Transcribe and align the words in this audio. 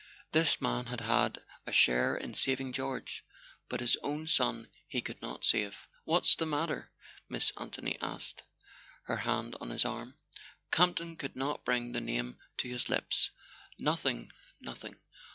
This 0.31 0.59
man 0.59 0.87
had 0.87 1.01
had 1.01 1.43
a 1.67 1.71
share 1.71 2.17
in 2.17 2.33
saving 2.33 2.73
George; 2.73 3.23
but 3.69 3.81
his 3.81 3.97
own 3.97 4.25
son 4.25 4.67
he 4.87 4.99
could 4.99 5.21
not 5.21 5.45
save. 5.45 5.87
"What's 6.05 6.35
the 6.35 6.47
matter?" 6.47 6.91
Miss 7.29 7.51
Anthony 7.55 7.99
asked, 8.01 8.41
her 9.03 9.17
hand 9.17 9.55
on 9.61 9.69
his 9.69 9.85
arm. 9.85 9.95
A 10.01 10.05
SON 10.05 10.09
AT 10.09 10.15
THE 10.15 10.37
FRONT 10.39 10.71
Camp 10.71 10.97
ton 10.97 11.15
could 11.17 11.35
not 11.35 11.65
bring 11.65 11.91
the 11.91 12.01
name 12.01 12.39
to 12.57 12.67
his 12.67 12.89
lips. 12.89 13.29
"Nothing—nothing. 13.79 14.99